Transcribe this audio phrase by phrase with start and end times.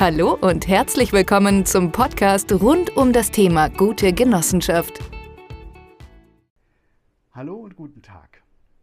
[0.00, 4.98] Hallo und herzlich willkommen zum Podcast rund um das Thema gute Genossenschaft.
[7.32, 8.42] Hallo und guten Tag.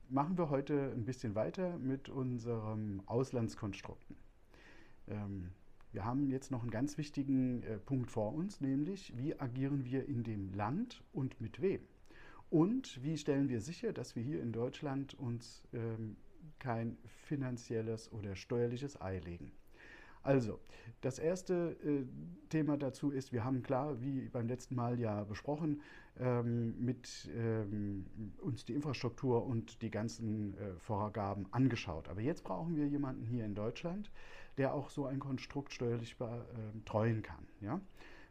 [0.09, 4.15] Machen wir heute ein bisschen weiter mit unserem Auslandskonstrukten.
[5.07, 5.49] Ähm,
[5.92, 10.08] wir haben jetzt noch einen ganz wichtigen äh, Punkt vor uns, nämlich wie agieren wir
[10.08, 11.81] in dem Land und mit wem?
[12.52, 16.16] Und wie stellen wir sicher, dass wir hier in Deutschland uns ähm,
[16.59, 19.52] kein finanzielles oder steuerliches Ei legen?
[20.27, 20.59] Also,
[20.99, 22.03] das erste äh,
[22.49, 25.81] Thema dazu ist, wir haben klar, wie beim letzten Mal ja besprochen,
[26.19, 28.05] ähm, mit ähm,
[28.41, 32.09] uns die Infrastruktur und die ganzen äh, Vorgaben angeschaut.
[32.09, 34.11] Aber jetzt brauchen wir jemanden hier in Deutschland,
[34.57, 37.47] der auch so ein Konstrukt steuerlich betreuen kann.
[37.61, 37.80] Ja?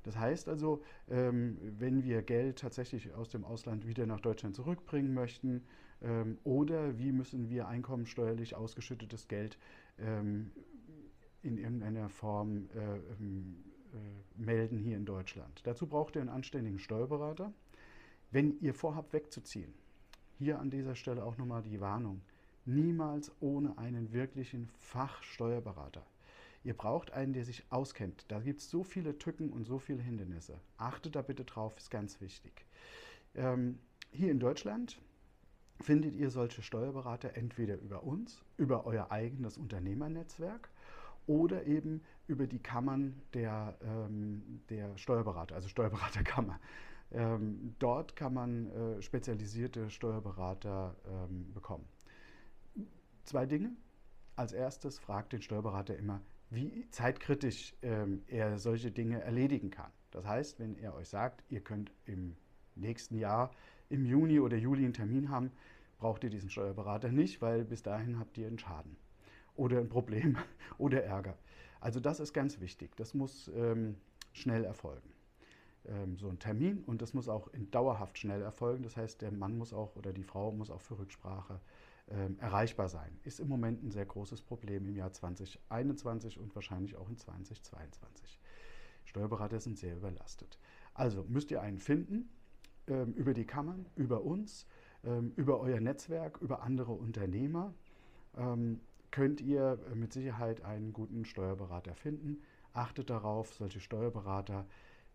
[0.03, 5.15] Das heißt also, ähm, wenn wir Geld tatsächlich aus dem Ausland wieder nach Deutschland zurückbringen
[5.15, 5.63] möchten,
[6.03, 9.57] ähm, oder wie müssen wir einkommensteuerlich ausgeschüttetes Geld
[9.99, 10.51] ähm,
[11.47, 15.61] in irgendeiner Form äh, ähm, äh, melden hier in Deutschland.
[15.65, 17.53] Dazu braucht ihr einen anständigen Steuerberater.
[18.31, 19.73] Wenn ihr vorhabt wegzuziehen,
[20.39, 22.21] hier an dieser Stelle auch nochmal die Warnung,
[22.65, 26.05] niemals ohne einen wirklichen Fachsteuerberater.
[26.65, 28.25] Ihr braucht einen, der sich auskennt.
[28.29, 30.59] Da gibt es so viele Tücken und so viele Hindernisse.
[30.79, 32.67] Achtet da bitte drauf, ist ganz wichtig.
[33.37, 33.79] Ähm,
[34.11, 35.01] hier in Deutschland
[35.81, 40.69] findet ihr solche Steuerberater entweder über uns, über euer eigenes Unternehmernetzwerk
[41.27, 46.59] oder eben über die Kammern der, ähm, der Steuerberater, also Steuerberaterkammer.
[47.13, 51.85] Ähm, dort kann man äh, spezialisierte Steuerberater ähm, bekommen.
[53.25, 53.77] Zwei Dinge.
[54.35, 59.91] Als erstes fragt den Steuerberater immer, wie zeitkritisch ähm, er solche Dinge erledigen kann.
[60.11, 62.37] Das heißt, wenn er euch sagt, ihr könnt im
[62.75, 63.51] nächsten Jahr
[63.89, 65.53] im Juni oder Juli einen Termin haben,
[65.99, 68.97] braucht ihr diesen Steuerberater nicht, weil bis dahin habt ihr einen Schaden
[69.57, 70.37] oder ein Problem
[70.79, 71.37] oder Ärger.
[71.81, 72.97] Also das ist ganz wichtig.
[72.97, 73.97] Das muss ähm,
[74.33, 75.13] schnell erfolgen.
[75.85, 78.83] Ähm, so ein Termin und das muss auch dauerhaft schnell erfolgen.
[78.83, 81.61] Das heißt, der Mann muss auch oder die Frau muss auch für Rücksprache
[82.09, 83.19] ähm, erreichbar sein.
[83.25, 88.41] Ist im Moment ein sehr großes Problem im Jahr 2021 und wahrscheinlich auch in 2022.
[89.05, 90.59] Steuerberater sind sehr überlastet.
[90.95, 92.29] Also müsst ihr einen finden
[92.87, 94.67] ähm, über die Kammern, über uns,
[95.05, 97.75] ähm, über euer Netzwerk, über andere Unternehmer.
[99.11, 102.43] Könnt ihr äh, mit Sicherheit einen guten Steuerberater finden.
[102.73, 104.67] Achtet darauf, solche Steuerberater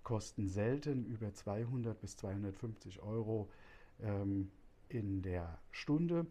[0.04, 3.50] kosten selten über 200 bis 250 Euro
[4.02, 4.52] ähm,
[4.90, 6.26] in der Stunde.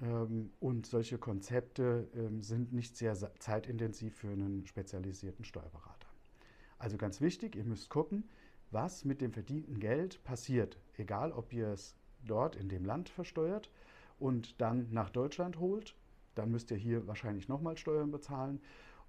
[0.00, 6.08] Ähm, und solche Konzepte ähm, sind nicht sehr zeitintensiv für einen spezialisierten Steuerberater.
[6.78, 8.28] Also ganz wichtig, ihr müsst gucken,
[8.70, 10.78] was mit dem verdienten Geld passiert.
[10.96, 11.94] Egal, ob ihr es
[12.26, 13.70] dort in dem Land versteuert
[14.18, 15.94] und dann nach Deutschland holt
[16.34, 18.60] dann müsst ihr hier wahrscheinlich nochmal Steuern bezahlen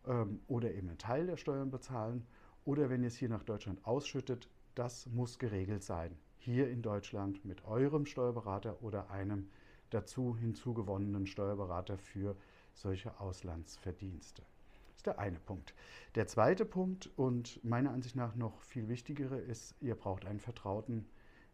[0.08, 2.26] ähm, oder eben einen Teil der Steuern bezahlen.
[2.64, 6.18] Oder wenn ihr es hier nach Deutschland ausschüttet, das muss geregelt sein.
[6.38, 9.50] Hier in Deutschland mit eurem Steuerberater oder einem
[9.90, 12.36] dazu hinzugewonnenen Steuerberater für
[12.74, 14.42] solche Auslandsverdienste.
[14.42, 15.74] Das ist der eine Punkt.
[16.16, 21.08] Der zweite Punkt und meiner Ansicht nach noch viel wichtigere ist, ihr braucht einen Vertrauten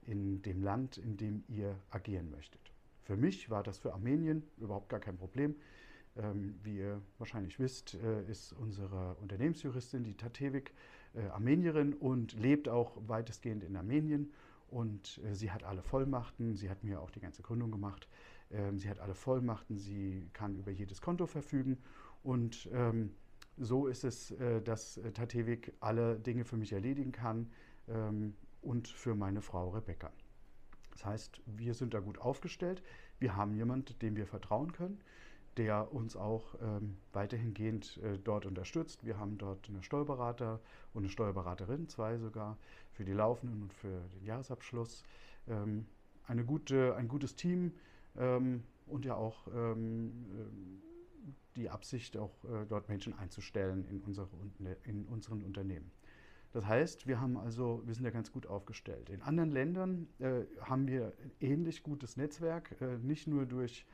[0.03, 2.70] in dem Land, in dem ihr agieren möchtet.
[3.03, 5.55] Für mich war das für Armenien überhaupt gar kein Problem.
[6.17, 10.73] Ähm, wie ihr wahrscheinlich wisst, äh, ist unsere Unternehmensjuristin, die Tatevik,
[11.13, 14.33] äh, Armenierin und lebt auch weitestgehend in Armenien.
[14.67, 18.09] Und äh, sie hat alle Vollmachten, sie hat mir auch die ganze Gründung gemacht.
[18.51, 21.77] Ähm, sie hat alle Vollmachten, sie kann über jedes Konto verfügen.
[22.23, 23.11] Und ähm,
[23.57, 27.49] so ist es, äh, dass äh, Tatevik alle Dinge für mich erledigen kann
[27.87, 30.11] ähm, und für meine Frau Rebecca.
[30.91, 32.83] Das heißt, wir sind da gut aufgestellt.
[33.19, 34.99] Wir haben jemanden, dem wir vertrauen können,
[35.57, 39.05] der uns auch ähm, weiterhin gehend äh, dort unterstützt.
[39.05, 40.59] Wir haben dort einen Steuerberater
[40.93, 42.57] und eine Steuerberaterin, zwei sogar,
[42.91, 45.03] für die laufenden und für den Jahresabschluss.
[45.47, 45.85] Ähm,
[46.27, 47.73] eine gute, ein gutes Team
[48.17, 54.27] ähm, und ja auch ähm, äh, die Absicht, auch äh, dort Menschen einzustellen in, unsere,
[54.83, 55.91] in unseren Unternehmen.
[56.53, 59.09] Das heißt, wir haben also, wir sind ja ganz gut aufgestellt.
[59.09, 63.85] In anderen Ländern äh, haben wir ein ähnlich gutes Netzwerk, äh, nicht nur durch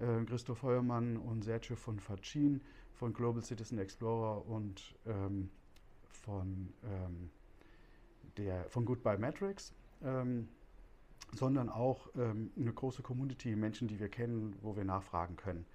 [0.00, 2.60] äh, Christoph Feuermann und Sergio von Facin
[2.94, 5.50] von Global Citizen Explorer und ähm,
[6.06, 7.30] von, ähm,
[8.36, 10.48] der, von Goodbye Matrix, ähm,
[11.32, 15.66] sondern auch ähm, eine große Community, Menschen, die wir kennen, wo wir nachfragen können,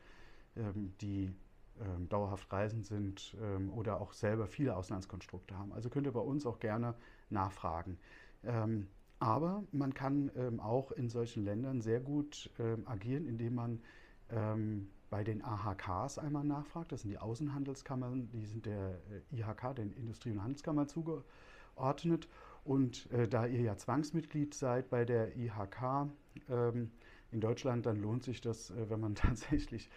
[0.56, 1.33] ähm, die
[1.81, 5.74] ähm, dauerhaft reisend sind ähm, oder auch selber viele Auslandskonstrukte haben.
[5.74, 6.95] Also könnt ihr bei uns auch gerne
[7.29, 7.97] nachfragen.
[8.44, 8.88] Ähm,
[9.19, 13.81] aber man kann ähm, auch in solchen Ländern sehr gut ähm, agieren, indem man
[14.29, 16.91] ähm, bei den AHKs einmal nachfragt.
[16.91, 19.00] Das sind die Außenhandelskammern, die sind der
[19.31, 22.27] äh, IHK, den Industrie- und Handelskammer, zugeordnet.
[22.63, 26.09] Und äh, da ihr ja Zwangsmitglied seid bei der IHK
[26.50, 26.91] ähm,
[27.31, 29.89] in Deutschland, dann lohnt sich das, äh, wenn man tatsächlich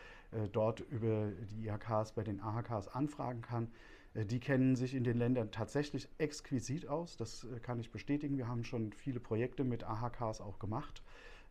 [0.53, 3.69] dort über die IHKs bei den AHKs anfragen kann.
[4.15, 8.37] Äh, die kennen sich in den Ländern tatsächlich exquisit aus, das äh, kann ich bestätigen.
[8.37, 11.03] Wir haben schon viele Projekte mit AHKs auch gemacht,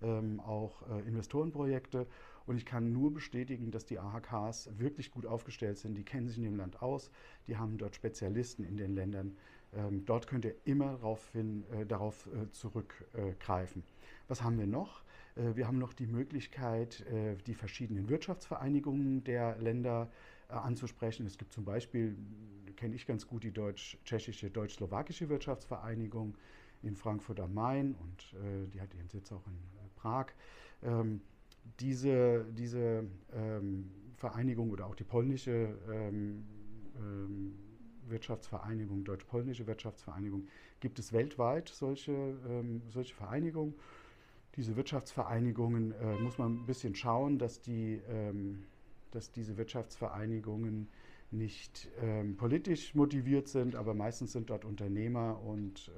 [0.01, 2.07] ähm, auch Investorenprojekte.
[2.49, 5.93] Und ich kann nur bestätigen, dass die AHKs wirklich gut aufgestellt sind.
[5.93, 7.11] Die kennen sich in dem Land aus,
[7.45, 9.37] die haben dort Spezialisten in den Ländern.
[9.71, 13.83] Ähm, dort könnt ihr immer darauf, hin, äh, darauf äh, zurückgreifen.
[14.27, 15.03] Was haben wir noch?
[15.35, 20.09] Äh, wir haben noch die Möglichkeit, äh, die verschiedenen Wirtschaftsvereinigungen der Länder
[20.49, 21.27] äh, anzusprechen.
[21.27, 22.17] Es gibt zum Beispiel,
[22.77, 26.35] kenne ich ganz gut, die deutsch-tschechische, deutsch-slowakische Wirtschaftsvereinigung
[26.81, 28.33] in Frankfurt am Main und
[28.73, 29.53] die hat ihren Sitz auch in
[29.97, 30.27] Prag.
[30.81, 31.19] Ähm,
[31.79, 36.43] diese, diese ähm, Vereinigung oder auch die polnische ähm,
[36.97, 37.57] ähm,
[38.07, 40.47] Wirtschaftsvereinigung, deutsch-polnische Wirtschaftsvereinigung,
[40.79, 43.75] gibt es weltweit solche, ähm, solche Vereinigungen.
[44.55, 48.65] Diese Wirtschaftsvereinigungen äh, muss man ein bisschen schauen, dass, die, ähm,
[49.11, 50.89] dass diese Wirtschaftsvereinigungen
[51.31, 55.91] nicht ähm, politisch motiviert sind, aber meistens sind dort Unternehmer und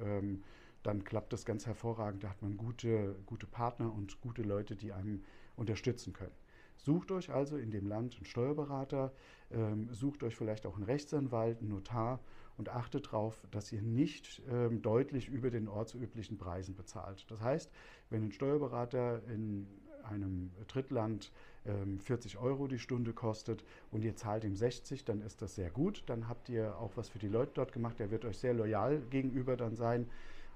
[0.84, 2.24] dann klappt das ganz hervorragend.
[2.24, 5.24] Da hat man gute, gute Partner und gute Leute, die einem
[5.56, 6.36] unterstützen können.
[6.78, 9.14] Sucht euch also in dem Land einen Steuerberater,
[9.52, 12.20] ähm, sucht euch vielleicht auch einen Rechtsanwalt, einen Notar
[12.58, 17.30] und achtet darauf, dass ihr nicht ähm, deutlich über den ortsüblichen Preisen bezahlt.
[17.30, 17.72] Das heißt,
[18.10, 19.68] wenn ein Steuerberater in
[20.04, 21.32] einem Drittland
[21.66, 25.70] ähm, 40 Euro die Stunde kostet und ihr zahlt ihm 60, dann ist das sehr
[25.70, 26.04] gut.
[26.08, 28.00] Dann habt ihr auch was für die Leute dort gemacht.
[28.00, 30.08] Der wird euch sehr loyal gegenüber dann sein.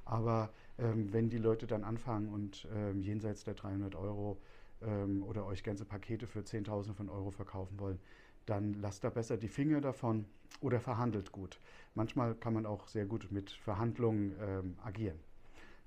[0.06, 4.38] Aber ähm, wenn die Leute dann anfangen und ähm, jenseits der 300 Euro
[4.82, 8.00] ähm, oder euch ganze Pakete für Zehntausende von Euro verkaufen wollen,
[8.46, 10.26] dann lasst da besser die Finger davon
[10.62, 11.60] oder verhandelt gut.
[11.96, 15.20] Manchmal kann man auch sehr gut mit Verhandlungen ähm, agieren.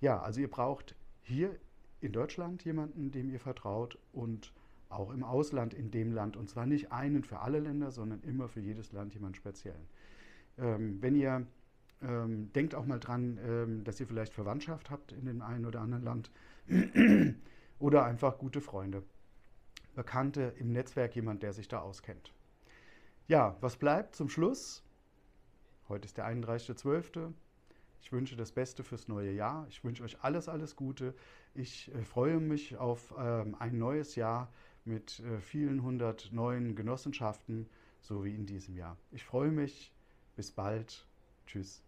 [0.01, 1.55] Ja, also ihr braucht hier
[2.01, 4.53] in Deutschland jemanden, dem ihr vertraut und
[4.89, 6.37] auch im Ausland in dem Land.
[6.37, 9.87] Und zwar nicht einen für alle Länder, sondern immer für jedes Land jemanden speziellen.
[10.57, 11.47] Ähm, wenn ihr
[12.03, 15.81] ähm, denkt auch mal dran, ähm, dass ihr vielleicht Verwandtschaft habt in dem einen oder
[15.81, 16.31] anderen Land
[17.79, 19.03] oder einfach gute Freunde,
[19.95, 22.33] Bekannte im Netzwerk, jemand, der sich da auskennt.
[23.27, 24.83] Ja, was bleibt zum Schluss?
[25.89, 27.33] Heute ist der 31.12.
[28.03, 29.67] Ich wünsche das Beste fürs neue Jahr.
[29.69, 31.15] Ich wünsche euch alles, alles Gute.
[31.55, 34.53] Ich äh, freue mich auf ähm, ein neues Jahr
[34.85, 37.69] mit äh, vielen hundert neuen Genossenschaften,
[38.01, 38.97] so wie in diesem Jahr.
[39.11, 39.93] Ich freue mich.
[40.37, 41.07] Bis bald.
[41.47, 41.88] Tschüss.